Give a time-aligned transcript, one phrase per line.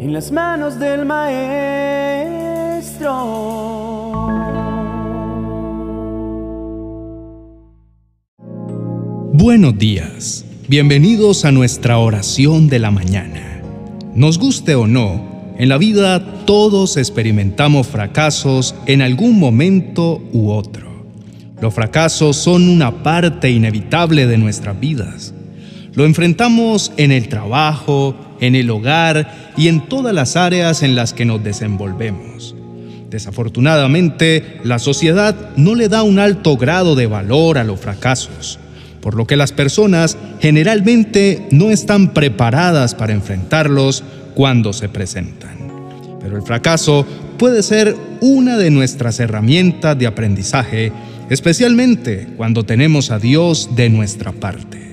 [0.00, 1.50] en las manos del Maestro.
[9.34, 13.60] Buenos días, bienvenidos a nuestra oración de la mañana.
[14.14, 20.88] Nos guste o no, en la vida todos experimentamos fracasos en algún momento u otro.
[21.60, 25.34] Los fracasos son una parte inevitable de nuestras vidas.
[25.92, 31.12] Lo enfrentamos en el trabajo, en el hogar y en todas las áreas en las
[31.12, 32.54] que nos desenvolvemos.
[33.10, 38.58] Desafortunadamente, la sociedad no le da un alto grado de valor a los fracasos,
[39.02, 44.02] por lo que las personas generalmente no están preparadas para enfrentarlos
[44.34, 45.58] cuando se presentan.
[46.22, 47.04] Pero el fracaso
[47.36, 50.90] puede ser una de nuestras herramientas de aprendizaje,
[51.28, 54.89] especialmente cuando tenemos a Dios de nuestra parte.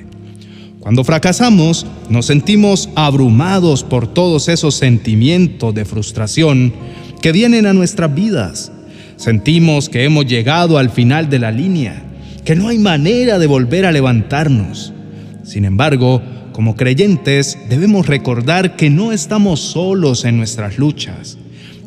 [0.87, 6.71] Cuando fracasamos, nos sentimos abrumados por todos esos sentimientos de frustración
[7.21, 8.71] que vienen a nuestras vidas.
[9.17, 12.03] Sentimos que hemos llegado al final de la línea,
[12.45, 14.93] que no hay manera de volver a levantarnos.
[15.43, 16.21] Sin embargo,
[16.53, 21.37] como creyentes debemos recordar que no estamos solos en nuestras luchas,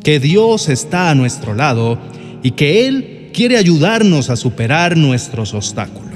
[0.03, 1.97] que Dios está a nuestro lado
[2.43, 6.10] y que Él quiere ayudarnos a superar nuestros obstáculos.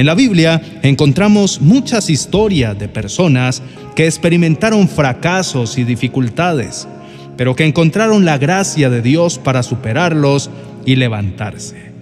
[0.00, 3.62] En la Biblia encontramos muchas historias de personas
[3.94, 6.88] que experimentaron fracasos y dificultades,
[7.36, 10.48] pero que encontraron la gracia de Dios para superarlos
[10.86, 11.92] y levantarse.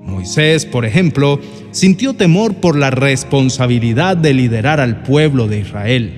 [0.00, 1.38] Moisés, por ejemplo,
[1.70, 6.12] sintió temor por la responsabilidad de liderar al pueblo de Israel.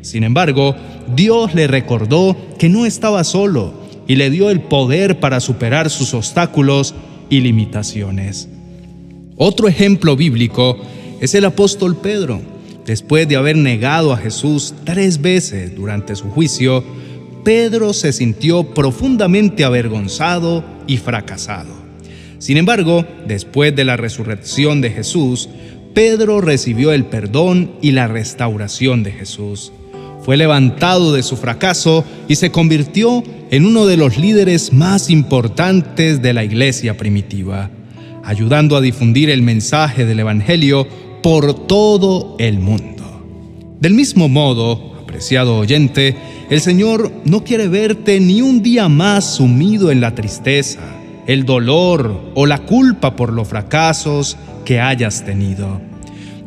[0.00, 0.74] Sin embargo,
[1.14, 3.72] Dios le recordó que no estaba solo
[4.08, 6.96] y le dio el poder para superar sus obstáculos
[7.30, 8.48] y limitaciones.
[9.38, 10.78] Otro ejemplo bíblico
[11.20, 12.40] es el apóstol Pedro.
[12.86, 16.82] Después de haber negado a Jesús tres veces durante su juicio,
[17.44, 21.74] Pedro se sintió profundamente avergonzado y fracasado.
[22.38, 25.50] Sin embargo, después de la resurrección de Jesús,
[25.92, 29.70] Pedro recibió el perdón y la restauración de Jesús.
[30.22, 36.22] Fue levantado de su fracaso y se convirtió en uno de los líderes más importantes
[36.22, 37.70] de la iglesia primitiva,
[38.26, 40.86] ayudando a difundir el mensaje del Evangelio
[41.22, 43.76] por todo el mundo.
[43.80, 46.16] Del mismo modo, apreciado oyente,
[46.50, 50.80] el Señor no quiere verte ni un día más sumido en la tristeza
[51.26, 55.80] el dolor o la culpa por los fracasos que hayas tenido.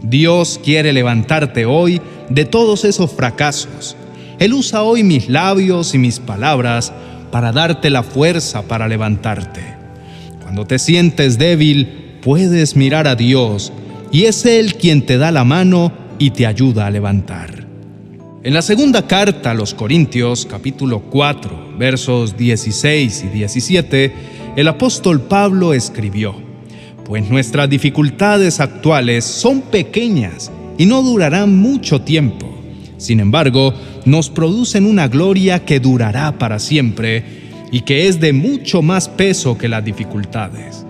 [0.02, 3.96] Dios quiere levantarte hoy de todos esos fracasos.
[4.40, 6.94] Él usa hoy mis labios y mis palabras
[7.32, 9.79] para darte la fuerza para levantarte.
[10.50, 11.88] Cuando te sientes débil,
[12.24, 13.72] puedes mirar a Dios
[14.12, 17.68] y es Él quien te da la mano y te ayuda a levantar.
[18.42, 24.14] En la segunda carta a los Corintios, capítulo 4, versos 16 y 17,
[24.56, 26.34] el apóstol Pablo escribió,
[27.06, 32.58] pues nuestras dificultades actuales son pequeñas y no durarán mucho tiempo.
[32.98, 37.39] Sin embargo, nos producen una gloria que durará para siempre
[37.72, 40.86] y que es de mucho más peso que las dificultades.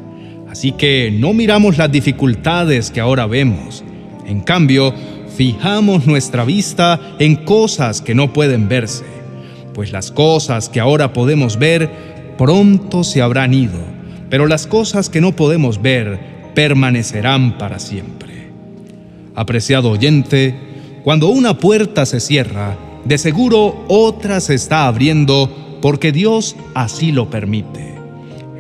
[0.50, 3.84] Así que no miramos las dificultades que ahora vemos.
[4.26, 4.94] En cambio,
[5.36, 9.06] fijamos nuestra vista en cosas que no pueden verse,
[9.74, 11.90] pues las cosas que ahora podemos ver
[12.38, 13.80] pronto se habrán ido,
[14.30, 16.20] pero las cosas que no podemos ver
[16.56, 18.50] permanecerán para siempre.
[19.36, 20.56] Apreciado oyente,
[21.04, 27.30] cuando una puerta se cierra, de seguro otra se está abriendo porque Dios así lo
[27.30, 27.96] permite.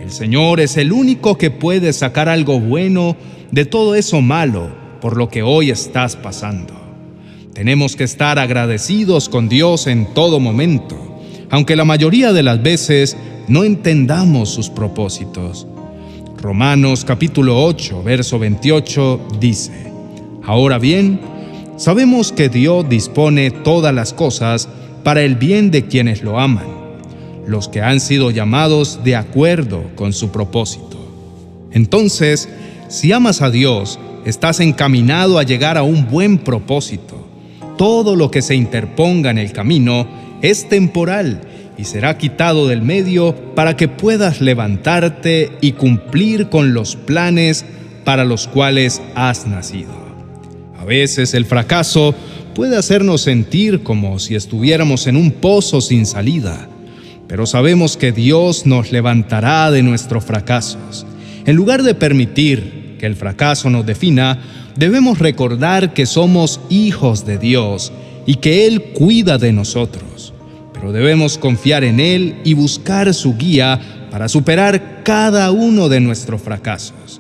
[0.01, 3.15] El Señor es el único que puede sacar algo bueno
[3.51, 4.69] de todo eso malo
[5.01, 6.73] por lo que hoy estás pasando.
[7.53, 10.97] Tenemos que estar agradecidos con Dios en todo momento,
[11.49, 15.67] aunque la mayoría de las veces no entendamos sus propósitos.
[16.41, 19.91] Romanos capítulo 8, verso 28 dice,
[20.43, 21.19] Ahora bien,
[21.75, 24.69] sabemos que Dios dispone todas las cosas
[25.03, 26.67] para el bien de quienes lo aman,
[27.49, 30.97] los que han sido llamados de acuerdo con su propósito.
[31.71, 32.47] Entonces,
[32.87, 37.27] si amas a Dios, estás encaminado a llegar a un buen propósito.
[37.77, 40.07] Todo lo que se interponga en el camino
[40.41, 41.41] es temporal
[41.77, 47.65] y será quitado del medio para que puedas levantarte y cumplir con los planes
[48.03, 49.93] para los cuales has nacido.
[50.77, 52.13] A veces el fracaso
[52.53, 56.67] puede hacernos sentir como si estuviéramos en un pozo sin salida,
[57.29, 61.05] pero sabemos que Dios nos levantará de nuestros fracasos.
[61.45, 64.41] En lugar de permitir que el fracaso nos defina,
[64.75, 67.93] debemos recordar que somos hijos de Dios
[68.25, 70.33] y que Él cuida de nosotros
[70.79, 76.41] pero debemos confiar en Él y buscar su guía para superar cada uno de nuestros
[76.41, 77.19] fracasos,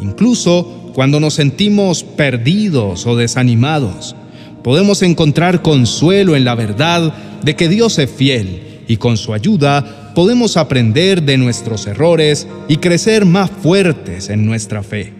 [0.00, 4.14] incluso cuando nos sentimos perdidos o desanimados.
[4.62, 10.12] Podemos encontrar consuelo en la verdad de que Dios es fiel y con su ayuda
[10.14, 15.12] podemos aprender de nuestros errores y crecer más fuertes en nuestra fe.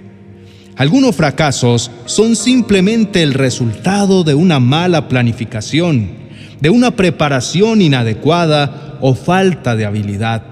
[0.75, 6.09] Algunos fracasos son simplemente el resultado de una mala planificación,
[6.61, 10.43] de una preparación inadecuada o falta de habilidad.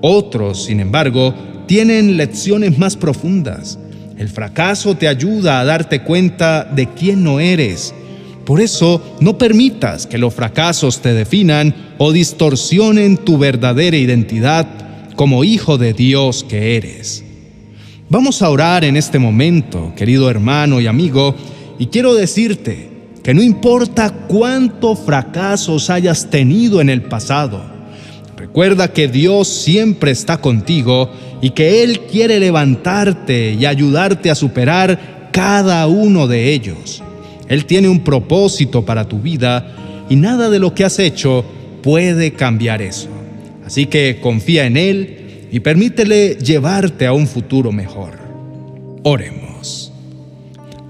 [0.00, 1.34] Otros, sin embargo,
[1.66, 3.78] tienen lecciones más profundas.
[4.16, 7.94] El fracaso te ayuda a darte cuenta de quién no eres
[8.44, 14.66] por eso, no permitas que los fracasos te definan o distorsionen tu verdadera identidad
[15.16, 17.24] como hijo de Dios que eres.
[18.10, 21.34] Vamos a orar en este momento, querido hermano y amigo,
[21.78, 22.90] y quiero decirte
[23.22, 27.62] que no importa cuántos fracasos hayas tenido en el pasado,
[28.36, 31.10] recuerda que Dios siempre está contigo
[31.40, 37.03] y que Él quiere levantarte y ayudarte a superar cada uno de ellos.
[37.48, 41.44] Él tiene un propósito para tu vida y nada de lo que has hecho
[41.82, 43.08] puede cambiar eso.
[43.66, 48.18] Así que confía en Él y permítele llevarte a un futuro mejor.
[49.02, 49.92] Oremos.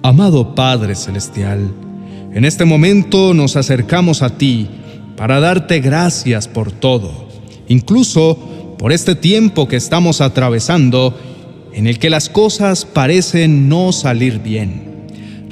[0.02, 1.70] Amado Padre Celestial,
[2.32, 4.68] en este momento nos acercamos a ti
[5.16, 7.28] para darte gracias por todo,
[7.68, 11.18] incluso por este tiempo que estamos atravesando
[11.72, 14.93] en el que las cosas parecen no salir bien.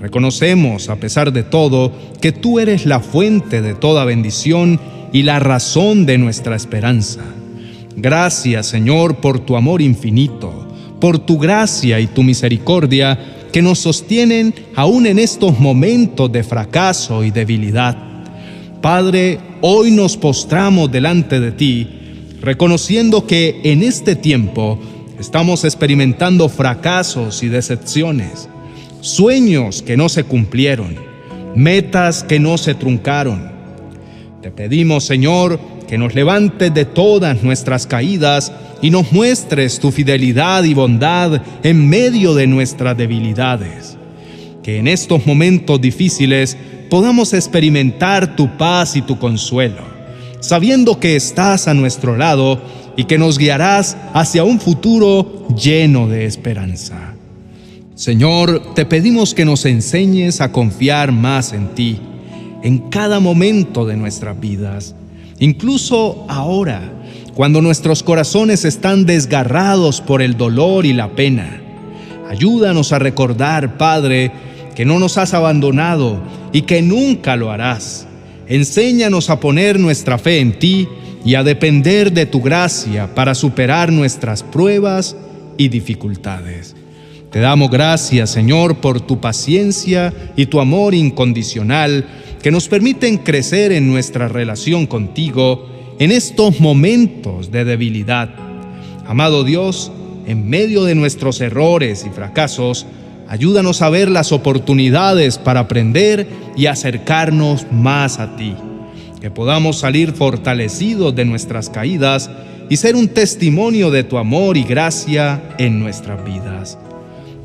[0.02, 4.80] Reconocemos, a pesar de todo, que tú eres la fuente de toda bendición
[5.12, 7.20] y la razón de nuestra esperanza.
[7.94, 10.66] Gracias, Señor, por tu amor infinito,
[11.00, 13.16] por tu gracia y tu misericordia
[13.52, 17.96] que nos sostienen aún en estos momentos de fracaso y debilidad.
[18.80, 21.88] Padre, hoy nos postramos delante de ti,
[22.40, 24.80] reconociendo que en este tiempo
[25.20, 28.48] estamos experimentando fracasos y decepciones
[29.02, 30.96] sueños que no se cumplieron,
[31.54, 33.50] metas que no se truncaron.
[34.40, 40.64] Te pedimos, Señor, que nos levantes de todas nuestras caídas y nos muestres tu fidelidad
[40.64, 43.98] y bondad en medio de nuestras debilidades.
[44.62, 46.56] Que en estos momentos difíciles
[46.88, 49.82] podamos experimentar tu paz y tu consuelo,
[50.40, 52.60] sabiendo que estás a nuestro lado
[52.96, 57.11] y que nos guiarás hacia un futuro lleno de esperanza.
[58.02, 62.00] Señor, te pedimos que nos enseñes a confiar más en ti,
[62.64, 64.96] en cada momento de nuestras vidas,
[65.38, 66.82] incluso ahora,
[67.34, 71.62] cuando nuestros corazones están desgarrados por el dolor y la pena.
[72.28, 74.32] Ayúdanos a recordar, Padre,
[74.74, 76.20] que no nos has abandonado
[76.52, 78.08] y que nunca lo harás.
[78.48, 80.88] Enséñanos a poner nuestra fe en ti
[81.24, 85.14] y a depender de tu gracia para superar nuestras pruebas
[85.56, 86.74] y dificultades.
[87.32, 92.04] Te damos gracias, Señor, por tu paciencia y tu amor incondicional
[92.42, 95.66] que nos permiten crecer en nuestra relación contigo
[95.98, 98.28] en estos momentos de debilidad.
[99.06, 99.90] Amado Dios,
[100.26, 102.84] en medio de nuestros errores y fracasos,
[103.28, 108.54] ayúdanos a ver las oportunidades para aprender y acercarnos más a ti.
[109.22, 112.30] Que podamos salir fortalecidos de nuestras caídas
[112.68, 116.76] y ser un testimonio de tu amor y gracia en nuestras vidas.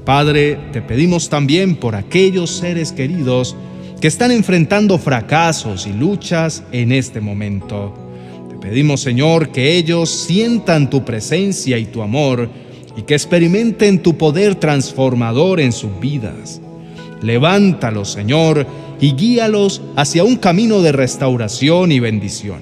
[0.07, 3.57] Padre, te pedimos también por aquellos seres queridos
[3.99, 7.93] que están enfrentando fracasos y luchas en este momento.
[8.49, 12.49] Te pedimos, Señor, que ellos sientan tu presencia y tu amor
[12.95, 16.61] y que experimenten tu poder transformador en sus vidas.
[17.21, 18.65] Levántalos, Señor,
[19.01, 22.61] y guíalos hacia un camino de restauración y bendición.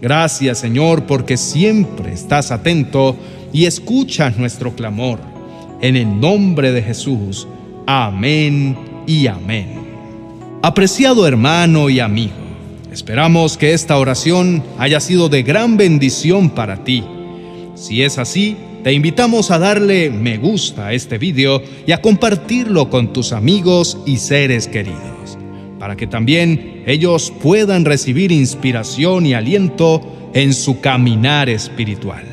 [0.00, 3.16] Gracias, Señor, porque siempre estás atento
[3.52, 5.31] y escuchas nuestro clamor
[5.82, 7.46] en el nombre de Jesús.
[7.86, 9.82] Amén y amén.
[10.62, 12.32] Apreciado hermano y amigo,
[12.90, 17.04] esperamos que esta oración haya sido de gran bendición para ti.
[17.74, 22.88] Si es así, te invitamos a darle me gusta a este video y a compartirlo
[22.90, 25.36] con tus amigos y seres queridos,
[25.78, 32.24] para que también ellos puedan recibir inspiración y aliento en su caminar espiritual.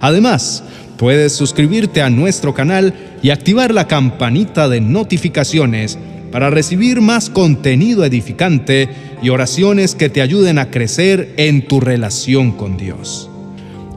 [0.00, 0.64] Además,
[1.00, 2.92] Puedes suscribirte a nuestro canal
[3.22, 5.98] y activar la campanita de notificaciones
[6.30, 8.90] para recibir más contenido edificante
[9.22, 13.30] y oraciones que te ayuden a crecer en tu relación con Dios.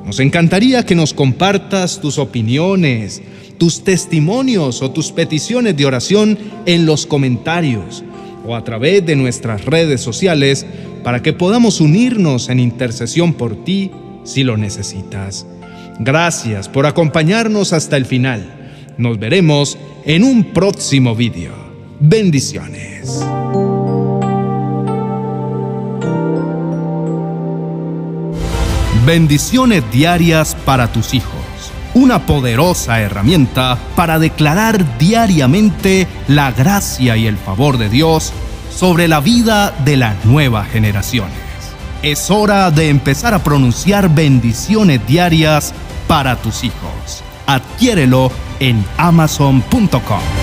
[0.05, 3.22] Nos encantaría que nos compartas tus opiniones,
[3.57, 8.01] tus testimonios o tus peticiones de oración en los comentarios
[8.45, 10.65] o a través de nuestras redes sociales
[11.03, 13.91] para que podamos unirnos en intercesión por ti
[14.24, 15.45] si lo necesitas.
[16.00, 18.45] Gracias por acompañarnos hasta el final.
[18.97, 21.53] Nos veremos en un próximo vídeo.
[22.00, 23.23] Bendiciones.
[29.05, 31.33] Bendiciones diarias para tus hijos.
[31.93, 38.33] Una poderosa herramienta para declarar diariamente la gracia y el favor de Dios
[38.73, 41.42] sobre la vida de las nuevas generaciones.
[42.03, 45.74] Es hora de empezar a pronunciar bendiciones diarias
[46.05, 47.24] para tus hijos.
[47.48, 48.29] Adquiérelo
[48.60, 50.42] en amazon.com.